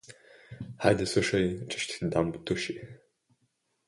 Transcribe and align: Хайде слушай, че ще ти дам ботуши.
Хайде 0.79 1.05
слушай, 1.05 1.67
че 1.67 1.79
ще 1.79 1.99
ти 1.99 2.09
дам 2.09 2.31
ботуши. 2.31 2.79